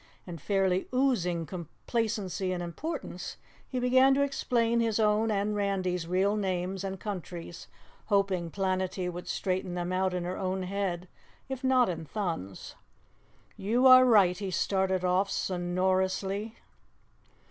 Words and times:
And, 0.25 0.41
fairly 0.41 0.87
oozing 0.91 1.45
complacency 1.45 2.51
and 2.51 2.63
importance, 2.63 3.37
he 3.69 3.79
began 3.79 4.15
to 4.15 4.23
explain 4.23 4.79
his 4.79 4.99
own 4.99 5.29
and 5.29 5.55
Randy's 5.55 6.07
real 6.07 6.35
names 6.35 6.83
and 6.83 6.99
countries, 6.99 7.67
hoping 8.07 8.49
Planetty 8.49 9.11
would 9.11 9.27
straighten 9.27 9.75
them 9.75 9.93
out 9.93 10.15
in 10.15 10.23
her 10.23 10.39
own 10.39 10.63
head, 10.63 11.07
if 11.49 11.63
not 11.63 11.87
in 11.87 12.05
Thun's. 12.05 12.73
"You 13.55 13.85
are 13.85 14.03
right," 14.03 14.39
he 14.39 14.49
started 14.49 15.05
off 15.05 15.29
sonorously. 15.29 16.55